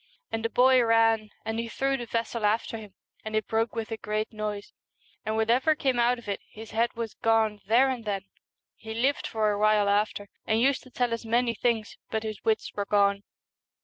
And 0.31 0.43
the 0.43 0.49
boy 0.49 0.81
ran, 0.83 1.29
and 1.45 1.59
he 1.59 1.67
threw 1.69 1.95
the 1.95 2.07
vessel 2.07 2.43
after 2.43 2.75
him, 2.79 2.95
and 3.23 3.35
it 3.35 3.45
broke 3.47 3.75
with 3.75 3.91
a 3.91 3.97
great 3.97 4.33
noise, 4.33 4.73
and 5.23 5.35
what 5.35 5.51
ever 5.51 5.75
came 5.75 5.99
out 5.99 6.17
of 6.17 6.27
it, 6.27 6.41
his 6.49 6.71
head 6.71 6.93
was 6.95 7.13
gone 7.13 7.61
there 7.67 7.87
and 7.89 8.03
then. 8.03 8.23
He 8.75 8.95
lived 8.95 9.27
for 9.27 9.51
a 9.51 9.59
while 9.59 9.87
after, 9.87 10.27
and 10.47 10.59
used 10.59 10.81
to 10.81 10.89
tell 10.89 11.13
us 11.13 11.23
many 11.23 11.53
things, 11.53 11.97
but 12.09 12.23
his 12.23 12.43
wits 12.43 12.73
were 12.73 12.85
gone. 12.87 13.21